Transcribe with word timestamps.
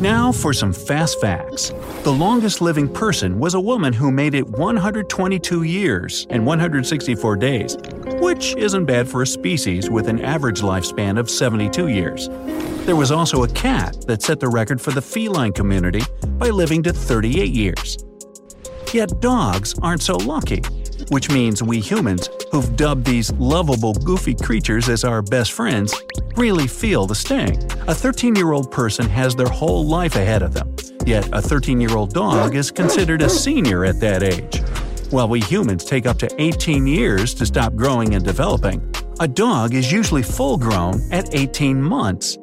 Now 0.00 0.32
for 0.32 0.52
some 0.52 0.72
fast 0.72 1.20
facts. 1.20 1.70
The 2.02 2.12
longest 2.12 2.60
living 2.60 2.88
person 2.88 3.38
was 3.38 3.54
a 3.54 3.60
woman 3.60 3.92
who 3.92 4.10
made 4.10 4.34
it 4.34 4.46
122 4.46 5.62
years 5.62 6.26
and 6.30 6.44
164 6.44 7.36
days, 7.36 7.76
which 8.20 8.54
isn't 8.56 8.84
bad 8.84 9.08
for 9.08 9.22
a 9.22 9.26
species 9.26 9.88
with 9.88 10.08
an 10.08 10.20
average 10.20 10.60
lifespan 10.60 11.18
of 11.18 11.30
72 11.30 11.88
years. 11.88 12.28
There 12.86 12.96
was 12.96 13.10
also 13.10 13.44
a 13.44 13.48
cat 13.48 14.04
that 14.06 14.22
set 14.22 14.40
the 14.40 14.48
record 14.48 14.80
for 14.80 14.90
the 14.90 15.02
feline 15.02 15.52
community 15.52 16.02
by 16.38 16.50
living 16.50 16.82
to 16.82 16.92
38 16.92 17.50
years. 17.50 17.98
Yet 18.92 19.20
dogs 19.20 19.74
aren't 19.82 20.02
so 20.02 20.16
lucky, 20.16 20.62
which 21.10 21.30
means 21.30 21.62
we 21.62 21.80
humans, 21.80 22.28
who've 22.50 22.76
dubbed 22.76 23.04
these 23.04 23.32
lovable, 23.34 23.94
goofy 23.94 24.34
creatures 24.34 24.88
as 24.88 25.04
our 25.04 25.22
best 25.22 25.52
friends, 25.52 25.94
really 26.36 26.66
feel 26.66 27.06
the 27.06 27.14
sting. 27.14 27.56
A 27.88 27.94
13 27.94 28.34
year 28.36 28.52
old 28.52 28.70
person 28.70 29.08
has 29.08 29.34
their 29.34 29.48
whole 29.48 29.86
life 29.86 30.16
ahead 30.16 30.42
of 30.42 30.52
them, 30.54 30.74
yet 31.06 31.28
a 31.32 31.40
13 31.40 31.80
year 31.80 31.96
old 31.96 32.12
dog 32.12 32.54
is 32.54 32.70
considered 32.70 33.22
a 33.22 33.28
senior 33.28 33.84
at 33.84 34.00
that 34.00 34.22
age. 34.22 34.60
While 35.10 35.28
we 35.28 35.40
humans 35.40 35.84
take 35.84 36.06
up 36.06 36.18
to 36.18 36.42
18 36.42 36.86
years 36.86 37.34
to 37.34 37.46
stop 37.46 37.74
growing 37.74 38.14
and 38.14 38.24
developing, 38.24 38.82
a 39.20 39.28
dog 39.28 39.74
is 39.74 39.92
usually 39.92 40.22
full 40.22 40.58
grown 40.58 41.00
at 41.12 41.34
18 41.34 41.80
months. 41.80 42.38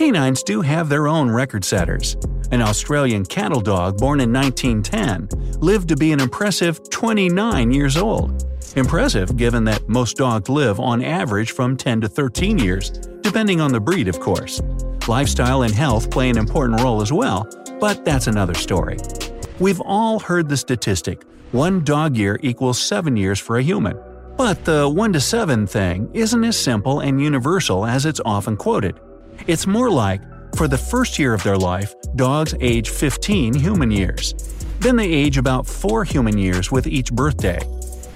Canines 0.00 0.42
do 0.42 0.62
have 0.62 0.88
their 0.88 1.06
own 1.06 1.30
record 1.30 1.62
setters. 1.62 2.16
An 2.52 2.62
Australian 2.62 3.22
cattle 3.22 3.60
dog 3.60 3.98
born 3.98 4.20
in 4.20 4.32
1910 4.32 5.60
lived 5.60 5.88
to 5.90 5.94
be 5.94 6.10
an 6.12 6.20
impressive 6.20 6.88
29 6.88 7.70
years 7.70 7.98
old. 7.98 8.46
Impressive 8.76 9.36
given 9.36 9.62
that 9.64 9.86
most 9.90 10.16
dogs 10.16 10.48
live 10.48 10.80
on 10.80 11.04
average 11.04 11.50
from 11.50 11.76
10 11.76 12.00
to 12.00 12.08
13 12.08 12.58
years, 12.58 12.88
depending 13.20 13.60
on 13.60 13.72
the 13.72 13.78
breed, 13.78 14.08
of 14.08 14.20
course. 14.20 14.62
Lifestyle 15.06 15.64
and 15.64 15.74
health 15.74 16.10
play 16.10 16.30
an 16.30 16.38
important 16.38 16.80
role 16.80 17.02
as 17.02 17.12
well, 17.12 17.46
but 17.78 18.02
that's 18.02 18.26
another 18.26 18.54
story. 18.54 18.96
We've 19.58 19.82
all 19.82 20.18
heard 20.18 20.48
the 20.48 20.56
statistic 20.56 21.24
one 21.52 21.84
dog 21.84 22.16
year 22.16 22.40
equals 22.42 22.80
7 22.80 23.18
years 23.18 23.38
for 23.38 23.58
a 23.58 23.62
human. 23.62 24.00
But 24.38 24.64
the 24.64 24.88
1 24.88 25.12
to 25.12 25.20
7 25.20 25.66
thing 25.66 26.08
isn't 26.14 26.42
as 26.42 26.58
simple 26.58 27.00
and 27.00 27.20
universal 27.20 27.84
as 27.84 28.06
it's 28.06 28.22
often 28.24 28.56
quoted. 28.56 28.98
It's 29.46 29.66
more 29.66 29.90
like, 29.90 30.22
for 30.56 30.68
the 30.68 30.78
first 30.78 31.18
year 31.18 31.32
of 31.34 31.42
their 31.42 31.56
life, 31.56 31.94
dogs 32.16 32.54
age 32.60 32.90
15 32.90 33.54
human 33.54 33.90
years. 33.90 34.34
Then 34.80 34.96
they 34.96 35.10
age 35.10 35.38
about 35.38 35.66
4 35.66 36.04
human 36.04 36.38
years 36.38 36.70
with 36.70 36.86
each 36.86 37.12
birthday. 37.12 37.60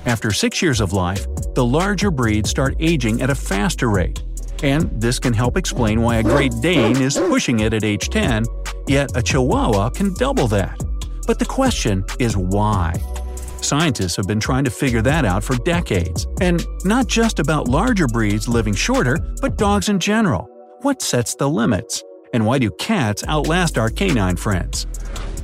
After 0.06 0.32
6 0.32 0.62
years 0.62 0.80
of 0.80 0.92
life, 0.92 1.26
the 1.54 1.64
larger 1.64 2.10
breeds 2.10 2.50
start 2.50 2.74
aging 2.80 3.22
at 3.22 3.30
a 3.30 3.34
faster 3.34 3.88
rate. 3.88 4.22
And 4.62 4.90
this 5.00 5.18
can 5.18 5.32
help 5.32 5.56
explain 5.56 6.02
why 6.02 6.16
a 6.16 6.22
Great 6.22 6.52
Dane 6.60 6.96
is 6.96 7.16
pushing 7.16 7.60
it 7.60 7.74
at 7.74 7.84
age 7.84 8.08
10, 8.08 8.44
yet 8.86 9.16
a 9.16 9.22
Chihuahua 9.22 9.90
can 9.90 10.14
double 10.14 10.48
that. 10.48 10.82
But 11.26 11.38
the 11.38 11.46
question 11.46 12.04
is 12.18 12.36
why? 12.36 12.94
Scientists 13.60 14.16
have 14.16 14.26
been 14.26 14.40
trying 14.40 14.64
to 14.64 14.70
figure 14.70 15.02
that 15.02 15.24
out 15.24 15.42
for 15.42 15.56
decades. 15.64 16.26
And 16.40 16.64
not 16.84 17.06
just 17.06 17.38
about 17.38 17.68
larger 17.68 18.06
breeds 18.06 18.46
living 18.46 18.74
shorter, 18.74 19.18
but 19.40 19.56
dogs 19.56 19.88
in 19.88 19.98
general. 19.98 20.50
What 20.84 21.00
sets 21.00 21.34
the 21.34 21.48
limits? 21.48 22.04
And 22.34 22.44
why 22.44 22.58
do 22.58 22.70
cats 22.72 23.24
outlast 23.26 23.78
our 23.78 23.88
canine 23.88 24.36
friends? 24.36 24.86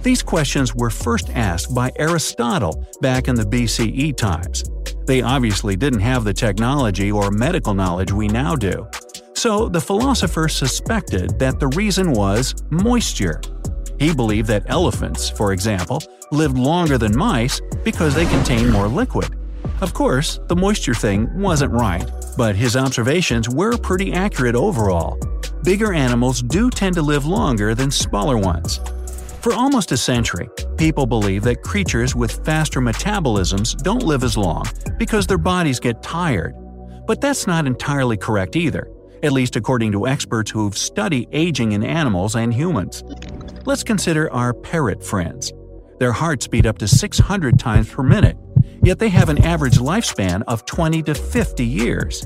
These 0.02 0.22
questions 0.22 0.74
were 0.74 0.91
first 0.91 1.30
asked 1.30 1.74
by 1.74 1.91
Aristotle 1.97 2.84
back 3.00 3.26
in 3.26 3.37
the 3.37 3.44
BCE 3.44 4.19
times. 4.19 4.64
They 5.06 5.22
obviously 5.22 5.76
didn't 5.76 6.00
have 6.00 6.25
the 6.25 6.34
technology 6.34 7.10
or 7.10 7.31
medical 7.31 7.72
knowledge 7.72 8.12
we 8.12 8.28
now 8.28 8.54
do. 8.54 8.87
So 9.34 9.70
the 9.70 9.81
philosopher 9.81 10.47
suspected 10.47 11.38
that 11.38 11.59
the 11.59 11.69
reason 11.69 12.12
was 12.12 12.54
moisture. 12.69 13.41
He 13.98 14.12
believed 14.12 14.48
that 14.48 14.64
elephants, 14.66 15.31
for 15.31 15.54
example, 15.54 16.03
lived 16.32 16.59
longer 16.59 16.98
than 16.98 17.16
mice 17.16 17.62
because 17.82 18.14
they 18.14 18.26
contain 18.26 18.69
more 18.69 18.88
liquid. 18.88 19.34
Of 19.81 19.94
course, 19.94 20.38
the 20.48 20.56
moisture 20.56 20.93
thing 20.93 21.31
wasn't 21.41 21.72
right, 21.72 22.04
but 22.37 22.54
his 22.54 22.76
observations 22.76 23.48
were 23.48 23.78
pretty 23.78 24.12
accurate 24.12 24.54
overall. 24.54 25.19
Bigger 25.62 25.93
animals 25.93 26.41
do 26.41 26.71
tend 26.71 26.94
to 26.94 27.03
live 27.03 27.26
longer 27.26 27.75
than 27.75 27.91
smaller 27.91 28.38
ones. 28.38 28.81
For 29.43 29.53
almost 29.53 29.93
a 29.93 29.97
century, 29.97 30.48
people 30.78 31.04
believe 31.04 31.43
that 31.43 31.62
creatures 31.62 32.15
with 32.15 32.44
faster 32.47 32.81
metabolisms 32.81 33.76
don't 33.82 34.03
live 34.03 34.25
as 34.25 34.38
long 34.38 34.65
because 34.99 35.26
their 35.26 35.37
bodies 35.37 35.78
get 35.78 36.03
tired. 36.03 36.54
But 37.06 37.20
that's 37.20 37.47
not 37.47 37.66
entirely 37.66 38.16
correct 38.16 38.56
either, 38.56 38.91
at 39.22 39.32
least 39.32 39.56
according 39.56 39.93
to 39.93 40.06
experts 40.06 40.50
who've 40.50 40.76
studied 40.76 41.28
aging 41.32 41.72
in 41.72 41.84
animals 41.84 42.37
and 42.37 42.54
humans. 42.54 43.04
Let's 43.66 43.82
consider 43.82 44.32
our 44.32 44.54
parrot 44.54 45.04
friends. 45.04 45.53
Their 45.99 46.12
hearts 46.12 46.47
beat 46.47 46.65
up 46.65 46.78
to 46.78 46.88
600 46.88 47.59
times 47.59 47.91
per 47.91 48.03
minute, 48.03 48.38
yet 48.82 48.99
they 48.99 49.10
have 49.10 49.28
an 49.28 49.44
average 49.44 49.76
lifespan 49.76 50.43
of 50.49 50.65
20 50.65 51.03
to 51.03 51.15
50 51.15 51.66
years. 51.66 52.25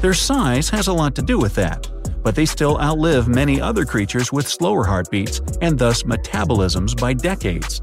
Their 0.00 0.14
size 0.14 0.68
has 0.68 0.86
a 0.86 0.92
lot 0.92 1.16
to 1.16 1.22
do 1.22 1.36
with 1.36 1.56
that, 1.56 1.88
but 2.26 2.34
they 2.34 2.44
still 2.44 2.76
outlive 2.80 3.28
many 3.28 3.60
other 3.60 3.84
creatures 3.84 4.32
with 4.32 4.48
slower 4.48 4.82
heartbeats 4.82 5.40
and 5.60 5.78
thus 5.78 6.02
metabolisms 6.02 7.00
by 7.00 7.12
decades. 7.12 7.80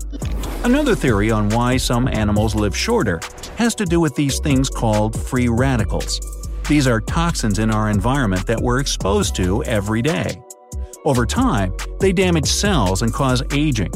Another 0.66 0.96
theory 0.96 1.32
on 1.32 1.48
why 1.48 1.78
some 1.78 2.10
animals 2.10 2.54
live 2.54 2.76
shorter 2.76 3.22
has 3.56 3.74
to 3.74 3.86
do 3.86 4.02
with 4.02 4.14
these 4.16 4.42
things 4.42 4.70
called 4.70 5.18
free 5.18 5.48
radicals. 5.48 6.20
These 6.68 6.88
are 6.88 7.00
toxins 7.00 7.58
in 7.58 7.72
our 7.72 7.90
environment 7.90 8.46
that 8.48 8.60
we're 8.60 8.82
exposed 8.82 9.34
to 9.38 9.64
every 9.64 10.02
day. 10.02 10.44
Over 11.06 11.26
time, 11.26 11.74
they 12.02 12.12
damage 12.12 12.48
cells 12.48 13.02
and 13.02 13.14
cause 13.14 13.42
aging. 13.54 13.94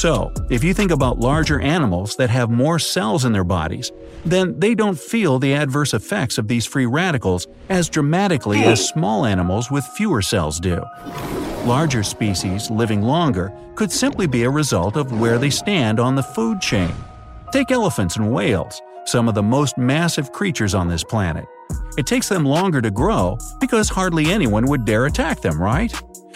So, 0.00 0.32
if 0.48 0.64
you 0.64 0.72
think 0.72 0.92
about 0.92 1.18
larger 1.18 1.60
animals 1.60 2.16
that 2.16 2.30
have 2.30 2.48
more 2.48 2.78
cells 2.78 3.26
in 3.26 3.32
their 3.34 3.44
bodies, 3.44 3.92
then 4.24 4.58
they 4.58 4.74
don't 4.74 4.98
feel 4.98 5.38
the 5.38 5.52
adverse 5.52 5.92
effects 5.92 6.38
of 6.38 6.48
these 6.48 6.64
free 6.64 6.86
radicals 6.86 7.46
as 7.68 7.90
dramatically 7.90 8.60
as 8.64 8.88
small 8.88 9.26
animals 9.26 9.70
with 9.70 9.84
fewer 9.84 10.22
cells 10.22 10.58
do. 10.58 10.82
Larger 11.66 12.02
species 12.02 12.70
living 12.70 13.02
longer 13.02 13.52
could 13.74 13.92
simply 13.92 14.26
be 14.26 14.44
a 14.44 14.50
result 14.50 14.96
of 14.96 15.20
where 15.20 15.36
they 15.36 15.50
stand 15.50 16.00
on 16.00 16.14
the 16.14 16.22
food 16.22 16.62
chain. 16.62 16.94
Take 17.52 17.70
elephants 17.70 18.16
and 18.16 18.32
whales, 18.32 18.80
some 19.04 19.28
of 19.28 19.34
the 19.34 19.42
most 19.42 19.76
massive 19.76 20.32
creatures 20.32 20.74
on 20.74 20.88
this 20.88 21.04
planet. 21.04 21.44
It 21.98 22.06
takes 22.06 22.26
them 22.26 22.46
longer 22.46 22.80
to 22.80 22.90
grow 22.90 23.36
because 23.60 23.90
hardly 23.90 24.32
anyone 24.32 24.64
would 24.64 24.86
dare 24.86 25.04
attack 25.04 25.42
them, 25.42 25.60
right? 25.60 25.92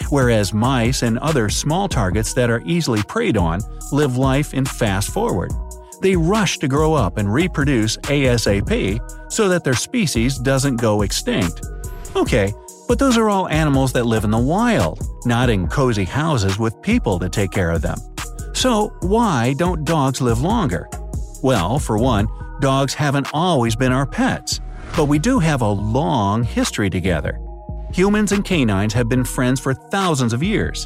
Whereas 0.09 0.53
mice 0.53 1.01
and 1.01 1.17
other 1.19 1.49
small 1.49 1.87
targets 1.87 2.33
that 2.33 2.49
are 2.49 2.61
easily 2.65 3.01
preyed 3.03 3.37
on 3.37 3.61
live 3.91 4.17
life 4.17 4.53
in 4.53 4.65
fast 4.65 5.11
forward. 5.11 5.51
They 6.01 6.15
rush 6.15 6.59
to 6.59 6.67
grow 6.67 6.93
up 6.93 7.17
and 7.17 7.33
reproduce 7.33 7.97
ASAP 7.97 8.99
so 9.31 9.49
that 9.49 9.63
their 9.63 9.73
species 9.73 10.37
doesn't 10.37 10.77
go 10.77 11.01
extinct. 11.01 11.61
Okay, 12.15 12.53
but 12.87 12.99
those 12.99 13.17
are 13.17 13.29
all 13.29 13.49
animals 13.49 13.93
that 13.93 14.05
live 14.05 14.23
in 14.23 14.31
the 14.31 14.37
wild, 14.37 15.01
not 15.25 15.49
in 15.49 15.67
cozy 15.67 16.03
houses 16.03 16.59
with 16.59 16.81
people 16.81 17.19
to 17.19 17.29
take 17.29 17.51
care 17.51 17.71
of 17.71 17.81
them. 17.81 17.97
So, 18.53 18.93
why 19.01 19.53
don't 19.57 19.83
dogs 19.83 20.21
live 20.21 20.41
longer? 20.41 20.87
Well, 21.41 21.79
for 21.79 21.97
one, 21.97 22.27
dogs 22.61 22.93
haven't 22.93 23.27
always 23.33 23.75
been 23.75 23.91
our 23.91 24.05
pets, 24.05 24.59
but 24.95 25.05
we 25.05 25.19
do 25.19 25.39
have 25.39 25.61
a 25.61 25.67
long 25.67 26.43
history 26.43 26.89
together. 26.89 27.39
Humans 27.95 28.33
and 28.33 28.43
canines 28.43 28.91
have 28.91 29.07
been 29.07 29.23
friends 29.23 29.61
for 29.61 29.73
thousands 29.73 30.33
of 30.33 30.43
years. 30.43 30.85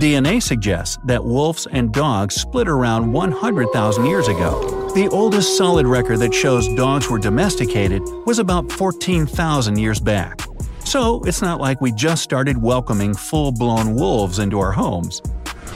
DNA 0.00 0.42
suggests 0.42 0.98
that 1.04 1.24
wolves 1.24 1.68
and 1.70 1.92
dogs 1.92 2.34
split 2.34 2.66
around 2.66 3.12
100,000 3.12 4.04
years 4.04 4.26
ago. 4.26 4.90
The 4.96 5.06
oldest 5.12 5.56
solid 5.56 5.86
record 5.86 6.18
that 6.18 6.34
shows 6.34 6.66
dogs 6.74 7.08
were 7.08 7.20
domesticated 7.20 8.02
was 8.26 8.40
about 8.40 8.72
14,000 8.72 9.78
years 9.78 10.00
back. 10.00 10.40
So 10.84 11.22
it's 11.22 11.40
not 11.40 11.60
like 11.60 11.80
we 11.80 11.92
just 11.92 12.24
started 12.24 12.60
welcoming 12.60 13.14
full 13.14 13.52
blown 13.52 13.94
wolves 13.94 14.40
into 14.40 14.58
our 14.58 14.72
homes. 14.72 15.22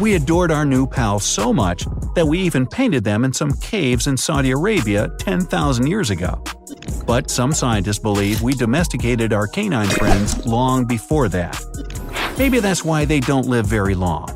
We 0.00 0.16
adored 0.16 0.50
our 0.50 0.64
new 0.64 0.88
pals 0.88 1.22
so 1.22 1.52
much 1.52 1.86
that 2.16 2.26
we 2.26 2.40
even 2.40 2.66
painted 2.66 3.04
them 3.04 3.24
in 3.24 3.32
some 3.32 3.52
caves 3.58 4.08
in 4.08 4.16
Saudi 4.16 4.50
Arabia 4.50 5.08
10,000 5.20 5.86
years 5.86 6.10
ago. 6.10 6.42
But 7.06 7.30
some 7.30 7.52
scientists 7.52 7.98
believe 7.98 8.42
we 8.42 8.54
domesticated 8.54 9.32
our 9.32 9.46
canine 9.46 9.88
friends 9.88 10.46
long 10.46 10.84
before 10.84 11.28
that. 11.28 11.60
Maybe 12.38 12.60
that's 12.60 12.84
why 12.84 13.04
they 13.04 13.20
don't 13.20 13.46
live 13.46 13.66
very 13.66 13.94
long. 13.94 14.28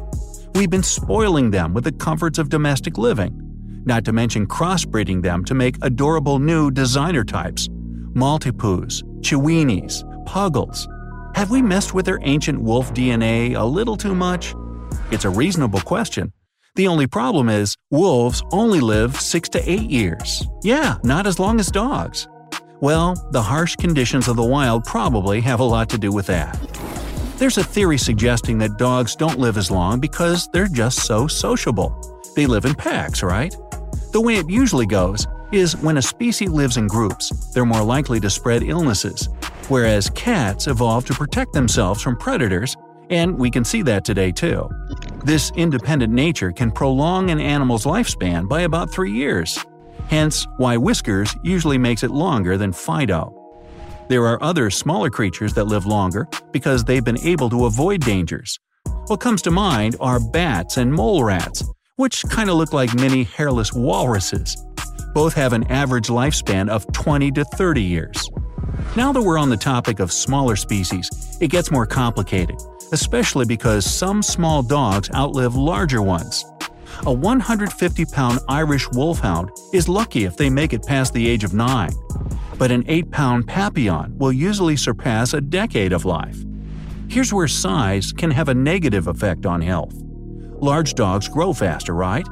We've 0.55 0.71
been 0.71 0.83
spoiling 0.83 1.51
them 1.51 1.75
with 1.75 1.85
the 1.85 1.93
comforts 1.93 2.39
of 2.39 2.49
domestic 2.49 2.99
living, 2.99 3.83
not 3.85 4.05
to 4.05 4.13
mention 4.13 4.47
crossbreeding 4.47 5.23
them 5.23 5.45
to 5.45 5.55
make 5.55 5.77
adorable 5.83 6.39
new 6.39 6.71
designer 6.71 7.25
types 7.25 7.69
Maltipoos, 8.15 9.03
Chiweenies, 9.21 10.03
Puggles. 10.27 10.89
Have 11.37 11.51
we 11.51 11.63
messed 11.63 11.95
with 11.95 12.07
their 12.07 12.19
ancient 12.23 12.61
wolf 12.61 12.93
DNA 12.93 13.55
a 13.57 13.65
little 13.65 13.97
too 13.97 14.15
much? 14.15 14.55
It's 15.11 15.25
a 15.25 15.31
reasonable 15.31 15.81
question. 15.81 16.33
The 16.75 16.89
only 16.89 17.07
problem 17.07 17.49
is, 17.49 17.77
wolves 17.91 18.43
only 18.53 18.81
live 18.81 19.21
6 19.21 19.49
to 19.51 19.71
8 19.71 19.91
years. 19.91 20.47
Yeah, 20.63 20.97
not 21.03 21.27
as 21.27 21.39
long 21.39 21.61
as 21.61 21.71
dogs. 21.71 22.29
Well, 22.81 23.17
the 23.33 23.43
harsh 23.43 23.75
conditions 23.75 24.29
of 24.29 24.37
the 24.37 24.45
wild 24.45 24.85
probably 24.85 25.41
have 25.41 25.59
a 25.59 25.65
lot 25.65 25.89
to 25.91 25.99
do 25.99 26.13
with 26.13 26.27
that. 26.27 26.55
There's 27.37 27.59
a 27.59 27.65
theory 27.65 27.99
suggesting 27.99 28.57
that 28.59 28.79
dogs 28.79 29.17
don't 29.17 29.39
live 29.39 29.57
as 29.57 29.69
long 29.69 29.99
because 29.99 30.49
they're 30.53 30.69
just 30.69 31.01
so 31.01 31.27
sociable. 31.27 32.01
They 32.37 32.47
live 32.47 32.65
in 32.65 32.75
packs, 32.75 33.23
right? 33.25 33.55
The 34.13 34.21
way 34.21 34.37
it 34.37 34.49
usually 34.49 34.87
goes 34.87 35.27
is 35.51 35.77
when 35.77 35.97
a 35.97 36.03
species 36.03 36.51
lives 36.51 36.77
in 36.77 36.87
groups, 36.87 37.31
they're 37.53 37.65
more 37.65 37.83
likely 37.83 38.21
to 38.21 38.31
spread 38.31 38.63
illnesses, 38.63 39.29
whereas 39.69 40.11
cats 40.11 40.69
evolved 40.69 41.09
to 41.09 41.15
protect 41.15 41.53
themselves 41.53 42.01
from 42.01 42.17
predators, 42.17 42.77
and 43.11 43.37
we 43.37 43.51
can 43.51 43.65
see 43.65 43.83
that 43.83 44.05
today 44.05 44.31
too. 44.31 44.69
This 45.25 45.51
independent 45.57 46.13
nature 46.13 46.53
can 46.53 46.71
prolong 46.71 47.31
an 47.31 47.41
animal's 47.41 47.87
lifespan 47.87 48.49
by 48.49 48.61
about 48.61 48.91
three 48.91 49.13
years. 49.13 49.59
Hence, 50.09 50.47
why 50.57 50.77
whiskers 50.77 51.37
usually 51.43 51.79
makes 51.79 52.03
it 52.03 52.11
longer 52.11 52.57
than 52.57 52.73
Fido. 52.73 53.35
There 54.09 54.25
are 54.27 54.43
other 54.43 54.71
smaller 54.71 55.11
creatures 55.11 55.53
that 55.53 55.65
live 55.65 55.85
longer 55.85 56.27
because 56.51 56.83
they've 56.83 57.05
been 57.05 57.21
able 57.21 57.51
to 57.51 57.67
avoid 57.67 58.01
dangers. 58.01 58.59
What 59.09 59.21
comes 59.21 59.43
to 59.43 59.51
mind 59.51 59.97
are 60.01 60.19
bats 60.19 60.79
and 60.79 60.91
mole 60.91 61.25
rats, 61.25 61.63
which 61.97 62.23
kind 62.31 62.49
of 62.49 62.57
look 62.57 62.73
like 62.73 62.95
mini 62.95 63.25
hairless 63.25 63.75
walruses. 63.75 64.57
Both 65.13 65.35
have 65.35 65.53
an 65.53 65.71
average 65.71 66.09
lifespan 66.09 66.71
of 66.71 66.91
20 66.93 67.31
to 67.33 67.45
30 67.45 67.83
years. 67.83 68.31
Now 68.97 69.13
that 69.13 69.21
we're 69.21 69.39
on 69.39 69.51
the 69.51 69.57
topic 69.59 70.01
of 70.01 70.11
smaller 70.11 70.57
species, 70.57 71.11
it 71.41 71.49
gets 71.49 71.71
more 71.71 71.87
complicated, 71.87 72.57
especially 72.93 73.45
because 73.45 73.85
some 73.85 74.23
small 74.23 74.63
dogs 74.63 75.11
outlive 75.15 75.55
larger 75.55 76.01
ones. 76.01 76.47
A 77.07 77.13
150 77.13 78.05
pound 78.07 78.41
Irish 78.49 78.89
Wolfhound 78.91 79.51
is 79.73 79.89
lucky 79.89 80.25
if 80.25 80.37
they 80.37 80.51
make 80.51 80.73
it 80.73 80.87
past 80.87 81.13
the 81.13 81.29
age 81.29 81.45
of 81.45 81.55
9, 81.55 81.91
but 82.59 82.71
an 82.71 82.85
8 82.87 83.11
pound 83.11 83.47
Papillon 83.47 84.17
will 84.19 84.33
usually 84.33 84.77
surpass 84.77 85.33
a 85.33 85.41
decade 85.41 85.93
of 85.93 86.05
life. 86.05 86.37
Here's 87.09 87.33
where 87.33 87.49
size 87.49 88.13
can 88.13 88.31
have 88.31 88.49
a 88.49 88.55
negative 88.55 89.07
effect 89.07 89.47
on 89.47 89.63
health. 89.63 89.95
Large 90.61 90.95
dogs 90.95 91.29
grow 91.29 91.53
faster, 91.53 91.95
right? 91.95 92.27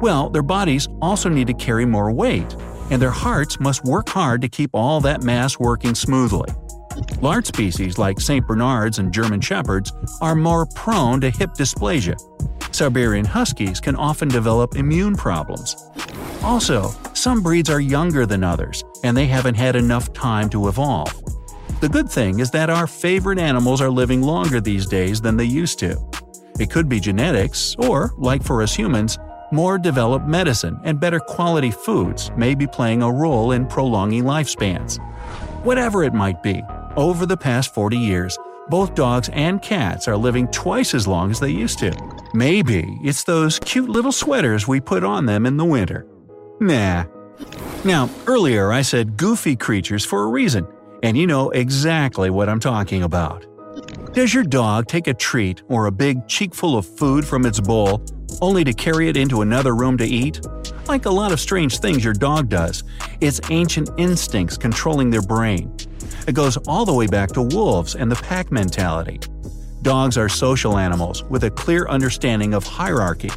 Well, 0.00 0.30
their 0.30 0.42
bodies 0.42 0.88
also 1.00 1.28
need 1.28 1.46
to 1.46 1.54
carry 1.54 1.84
more 1.84 2.10
weight, 2.12 2.56
and 2.90 3.00
their 3.00 3.10
hearts 3.10 3.60
must 3.60 3.84
work 3.84 4.08
hard 4.08 4.40
to 4.42 4.48
keep 4.48 4.70
all 4.72 5.00
that 5.02 5.22
mass 5.22 5.58
working 5.58 5.94
smoothly. 5.94 6.52
Large 7.20 7.46
species 7.46 7.98
like 7.98 8.20
St. 8.20 8.46
Bernards 8.46 8.98
and 8.98 9.12
German 9.12 9.40
Shepherds 9.40 9.92
are 10.20 10.34
more 10.34 10.66
prone 10.66 11.20
to 11.20 11.30
hip 11.30 11.50
dysplasia. 11.50 12.16
Siberian 12.76 13.24
Huskies 13.24 13.80
can 13.80 13.96
often 13.96 14.28
develop 14.28 14.76
immune 14.76 15.16
problems. 15.16 15.88
Also, 16.42 16.90
some 17.14 17.42
breeds 17.42 17.70
are 17.70 17.80
younger 17.80 18.26
than 18.26 18.44
others, 18.44 18.84
and 19.02 19.16
they 19.16 19.24
haven't 19.24 19.54
had 19.54 19.76
enough 19.76 20.12
time 20.12 20.50
to 20.50 20.68
evolve. 20.68 21.10
The 21.80 21.88
good 21.88 22.10
thing 22.10 22.38
is 22.38 22.50
that 22.50 22.68
our 22.68 22.86
favorite 22.86 23.38
animals 23.38 23.80
are 23.80 23.88
living 23.88 24.20
longer 24.20 24.60
these 24.60 24.84
days 24.84 25.22
than 25.22 25.38
they 25.38 25.46
used 25.46 25.78
to. 25.78 25.96
It 26.60 26.70
could 26.70 26.86
be 26.86 27.00
genetics, 27.00 27.74
or, 27.78 28.12
like 28.18 28.42
for 28.42 28.60
us 28.60 28.76
humans, 28.76 29.18
more 29.50 29.78
developed 29.78 30.26
medicine 30.26 30.78
and 30.84 31.00
better 31.00 31.18
quality 31.18 31.70
foods 31.70 32.30
may 32.36 32.54
be 32.54 32.66
playing 32.66 33.02
a 33.02 33.10
role 33.10 33.52
in 33.52 33.66
prolonging 33.66 34.24
lifespans. 34.24 34.98
Whatever 35.64 36.04
it 36.04 36.12
might 36.12 36.42
be, 36.42 36.62
over 36.94 37.24
the 37.24 37.38
past 37.38 37.72
40 37.72 37.96
years, 37.96 38.36
both 38.68 38.94
dogs 38.94 39.30
and 39.32 39.62
cats 39.62 40.08
are 40.08 40.16
living 40.16 40.46
twice 40.48 40.92
as 40.92 41.08
long 41.08 41.30
as 41.30 41.40
they 41.40 41.50
used 41.50 41.78
to. 41.78 42.15
Maybe 42.36 42.98
it's 43.02 43.24
those 43.24 43.58
cute 43.58 43.88
little 43.88 44.12
sweaters 44.12 44.68
we 44.68 44.78
put 44.78 45.02
on 45.02 45.24
them 45.24 45.46
in 45.46 45.56
the 45.56 45.64
winter. 45.64 46.06
Nah. 46.60 47.06
Now, 47.82 48.10
earlier 48.26 48.70
I 48.72 48.82
said 48.82 49.16
goofy 49.16 49.56
creatures 49.56 50.04
for 50.04 50.22
a 50.22 50.26
reason, 50.26 50.66
and 51.02 51.16
you 51.16 51.26
know 51.26 51.48
exactly 51.48 52.28
what 52.28 52.50
I'm 52.50 52.60
talking 52.60 53.04
about. 53.04 53.46
Does 54.12 54.34
your 54.34 54.44
dog 54.44 54.86
take 54.86 55.06
a 55.06 55.14
treat 55.14 55.62
or 55.68 55.86
a 55.86 55.90
big 55.90 56.28
cheekful 56.28 56.76
of 56.76 56.84
food 56.84 57.26
from 57.26 57.46
its 57.46 57.58
bowl 57.58 58.04
only 58.42 58.64
to 58.64 58.74
carry 58.74 59.08
it 59.08 59.16
into 59.16 59.40
another 59.40 59.74
room 59.74 59.96
to 59.96 60.04
eat? 60.04 60.46
Like 60.88 61.06
a 61.06 61.10
lot 61.10 61.32
of 61.32 61.40
strange 61.40 61.78
things 61.78 62.04
your 62.04 62.12
dog 62.12 62.50
does, 62.50 62.84
it's 63.22 63.40
ancient 63.48 63.88
instincts 63.96 64.58
controlling 64.58 65.08
their 65.08 65.22
brain. 65.22 65.74
It 66.28 66.34
goes 66.34 66.58
all 66.68 66.84
the 66.84 66.92
way 66.92 67.06
back 67.06 67.30
to 67.30 67.40
wolves 67.40 67.94
and 67.94 68.12
the 68.12 68.16
pack 68.16 68.52
mentality. 68.52 69.20
Dogs 69.86 70.18
are 70.18 70.28
social 70.28 70.78
animals 70.78 71.22
with 71.30 71.44
a 71.44 71.50
clear 71.52 71.86
understanding 71.86 72.54
of 72.54 72.64
hierarchy. 72.64 73.30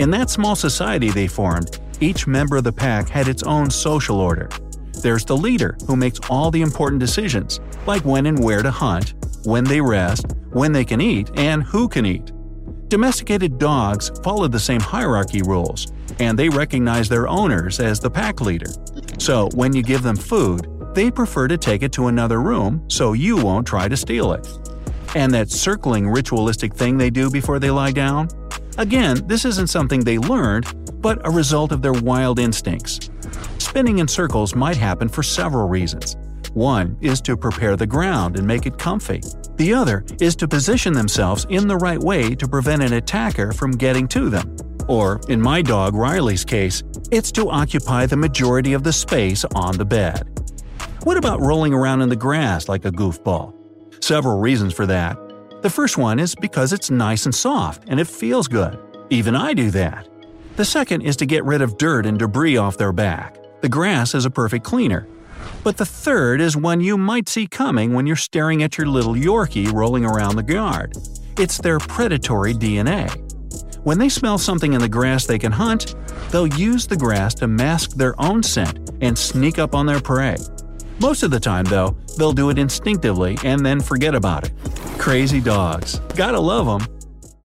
In 0.00 0.10
that 0.10 0.28
small 0.28 0.56
society 0.56 1.12
they 1.12 1.28
formed, 1.28 1.78
each 2.00 2.26
member 2.26 2.56
of 2.56 2.64
the 2.64 2.72
pack 2.72 3.08
had 3.08 3.28
its 3.28 3.44
own 3.44 3.70
social 3.70 4.18
order. 4.18 4.48
There's 5.02 5.24
the 5.24 5.36
leader, 5.36 5.76
who 5.86 5.94
makes 5.94 6.18
all 6.28 6.50
the 6.50 6.62
important 6.62 6.98
decisions, 6.98 7.60
like 7.86 8.04
when 8.04 8.26
and 8.26 8.42
where 8.42 8.60
to 8.60 8.72
hunt, 8.72 9.14
when 9.44 9.62
they 9.62 9.80
rest, 9.80 10.26
when 10.50 10.72
they 10.72 10.84
can 10.84 11.00
eat, 11.00 11.30
and 11.36 11.62
who 11.62 11.88
can 11.88 12.04
eat. 12.04 12.32
Domesticated 12.88 13.58
dogs 13.58 14.10
follow 14.24 14.48
the 14.48 14.58
same 14.58 14.80
hierarchy 14.80 15.42
rules, 15.42 15.92
and 16.18 16.36
they 16.36 16.48
recognize 16.48 17.08
their 17.08 17.28
owners 17.28 17.78
as 17.78 18.00
the 18.00 18.10
pack 18.10 18.40
leader. 18.40 18.72
So 19.20 19.48
when 19.54 19.72
you 19.72 19.84
give 19.84 20.02
them 20.02 20.16
food, 20.16 20.66
they 20.92 21.08
prefer 21.12 21.46
to 21.46 21.56
take 21.56 21.84
it 21.84 21.92
to 21.92 22.08
another 22.08 22.42
room 22.42 22.82
so 22.88 23.12
you 23.12 23.36
won't 23.36 23.64
try 23.64 23.86
to 23.86 23.96
steal 23.96 24.32
it. 24.32 24.44
And 25.14 25.32
that 25.32 25.50
circling 25.50 26.08
ritualistic 26.08 26.74
thing 26.74 26.98
they 26.98 27.10
do 27.10 27.30
before 27.30 27.58
they 27.58 27.70
lie 27.70 27.92
down? 27.92 28.28
Again, 28.78 29.22
this 29.26 29.44
isn't 29.44 29.68
something 29.68 30.00
they 30.00 30.18
learned, 30.18 30.66
but 31.00 31.24
a 31.24 31.30
result 31.30 31.70
of 31.70 31.82
their 31.82 31.92
wild 31.92 32.38
instincts. 32.38 33.10
Spinning 33.58 33.98
in 33.98 34.08
circles 34.08 34.54
might 34.54 34.76
happen 34.76 35.08
for 35.08 35.22
several 35.22 35.68
reasons. 35.68 36.16
One 36.52 36.96
is 37.00 37.20
to 37.22 37.36
prepare 37.36 37.76
the 37.76 37.86
ground 37.86 38.36
and 38.36 38.46
make 38.46 38.66
it 38.66 38.78
comfy. 38.78 39.20
The 39.56 39.72
other 39.72 40.04
is 40.20 40.34
to 40.36 40.48
position 40.48 40.92
themselves 40.92 41.46
in 41.48 41.68
the 41.68 41.76
right 41.76 41.98
way 41.98 42.34
to 42.34 42.48
prevent 42.48 42.82
an 42.82 42.92
attacker 42.92 43.52
from 43.52 43.72
getting 43.72 44.08
to 44.08 44.28
them. 44.28 44.56
Or, 44.88 45.20
in 45.28 45.40
my 45.40 45.62
dog 45.62 45.94
Riley's 45.94 46.44
case, 46.44 46.82
it's 47.10 47.32
to 47.32 47.50
occupy 47.50 48.06
the 48.06 48.16
majority 48.16 48.72
of 48.72 48.82
the 48.82 48.92
space 48.92 49.44
on 49.54 49.76
the 49.76 49.84
bed. 49.84 50.28
What 51.04 51.16
about 51.16 51.40
rolling 51.40 51.72
around 51.72 52.02
in 52.02 52.08
the 52.08 52.16
grass 52.16 52.68
like 52.68 52.84
a 52.84 52.90
goofball? 52.90 53.53
Several 54.00 54.38
reasons 54.38 54.74
for 54.74 54.86
that. 54.86 55.16
The 55.62 55.70
first 55.70 55.96
one 55.96 56.18
is 56.18 56.34
because 56.34 56.72
it's 56.72 56.90
nice 56.90 57.24
and 57.24 57.34
soft 57.34 57.84
and 57.88 57.98
it 57.98 58.06
feels 58.06 58.48
good. 58.48 58.78
Even 59.10 59.34
I 59.34 59.54
do 59.54 59.70
that. 59.70 60.08
The 60.56 60.64
second 60.64 61.02
is 61.02 61.16
to 61.16 61.26
get 61.26 61.44
rid 61.44 61.62
of 61.62 61.78
dirt 61.78 62.06
and 62.06 62.18
debris 62.18 62.56
off 62.56 62.76
their 62.76 62.92
back. 62.92 63.38
The 63.60 63.68
grass 63.68 64.14
is 64.14 64.24
a 64.24 64.30
perfect 64.30 64.64
cleaner. 64.64 65.08
But 65.62 65.76
the 65.78 65.86
third 65.86 66.40
is 66.40 66.56
one 66.56 66.80
you 66.80 66.98
might 66.98 67.28
see 67.28 67.46
coming 67.46 67.92
when 67.94 68.06
you're 68.06 68.16
staring 68.16 68.62
at 68.62 68.76
your 68.76 68.86
little 68.86 69.14
Yorkie 69.14 69.72
rolling 69.72 70.04
around 70.04 70.36
the 70.36 70.52
yard. 70.52 70.96
It's 71.38 71.58
their 71.58 71.78
predatory 71.78 72.54
DNA. 72.54 73.10
When 73.84 73.98
they 73.98 74.08
smell 74.08 74.38
something 74.38 74.72
in 74.72 74.80
the 74.80 74.88
grass 74.88 75.26
they 75.26 75.38
can 75.38 75.52
hunt, 75.52 75.94
they'll 76.30 76.46
use 76.46 76.86
the 76.86 76.96
grass 76.96 77.34
to 77.34 77.48
mask 77.48 77.92
their 77.92 78.14
own 78.20 78.42
scent 78.42 78.90
and 79.00 79.18
sneak 79.18 79.58
up 79.58 79.74
on 79.74 79.86
their 79.86 80.00
prey. 80.00 80.36
Most 81.00 81.22
of 81.22 81.30
the 81.30 81.40
time, 81.40 81.64
though, 81.64 81.96
they'll 82.16 82.32
do 82.32 82.50
it 82.50 82.58
instinctively 82.58 83.36
and 83.44 83.64
then 83.66 83.80
forget 83.80 84.14
about 84.14 84.44
it. 84.44 84.52
Crazy 84.98 85.40
dogs. 85.40 85.98
Gotta 86.14 86.38
love 86.38 86.66
them. 86.66 86.93